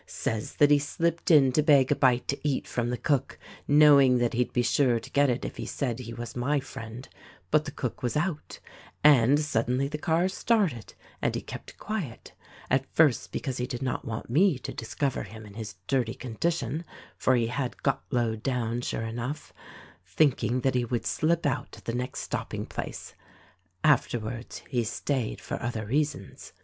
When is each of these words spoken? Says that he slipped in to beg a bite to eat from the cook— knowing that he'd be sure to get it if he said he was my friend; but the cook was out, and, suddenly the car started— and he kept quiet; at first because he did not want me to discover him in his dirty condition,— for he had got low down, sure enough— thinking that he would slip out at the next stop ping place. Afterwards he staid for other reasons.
Says 0.07 0.53
that 0.55 0.71
he 0.71 0.79
slipped 0.79 1.29
in 1.29 1.51
to 1.51 1.61
beg 1.61 1.91
a 1.91 1.95
bite 1.95 2.27
to 2.29 2.39
eat 2.43 2.65
from 2.67 2.89
the 2.89 2.97
cook— 2.97 3.37
knowing 3.67 4.17
that 4.17 4.33
he'd 4.33 4.51
be 4.51 4.63
sure 4.63 4.99
to 4.99 5.11
get 5.11 5.29
it 5.29 5.45
if 5.45 5.57
he 5.57 5.65
said 5.67 5.99
he 5.99 6.11
was 6.11 6.35
my 6.35 6.59
friend; 6.59 7.07
but 7.51 7.65
the 7.65 7.71
cook 7.71 8.01
was 8.01 8.17
out, 8.17 8.59
and, 9.03 9.39
suddenly 9.39 9.87
the 9.87 9.99
car 9.99 10.27
started— 10.27 10.95
and 11.21 11.35
he 11.35 11.41
kept 11.43 11.77
quiet; 11.77 12.33
at 12.71 12.91
first 12.91 13.31
because 13.31 13.57
he 13.57 13.67
did 13.67 13.83
not 13.83 14.03
want 14.03 14.27
me 14.27 14.57
to 14.57 14.73
discover 14.73 15.21
him 15.21 15.45
in 15.45 15.53
his 15.53 15.75
dirty 15.85 16.15
condition,— 16.15 16.83
for 17.19 17.35
he 17.35 17.45
had 17.45 17.83
got 17.83 18.03
low 18.09 18.35
down, 18.35 18.81
sure 18.81 19.05
enough— 19.05 19.53
thinking 20.17 20.61
that 20.61 20.73
he 20.73 20.83
would 20.83 21.05
slip 21.05 21.45
out 21.45 21.77
at 21.77 21.85
the 21.85 21.93
next 21.93 22.21
stop 22.21 22.49
ping 22.49 22.65
place. 22.65 23.13
Afterwards 23.83 24.63
he 24.67 24.83
staid 24.83 25.39
for 25.39 25.61
other 25.61 25.85
reasons. 25.85 26.53